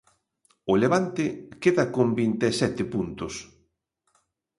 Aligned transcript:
O 0.71 0.73
Levante 0.83 1.25
queda 1.63 1.85
con 1.95 2.07
vinte 2.19 2.45
e 2.51 2.53
sete 2.61 2.83
puntos. 2.93 3.33